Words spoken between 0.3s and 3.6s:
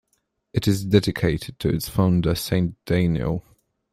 It is dedicated to its founder, Saint Deiniol.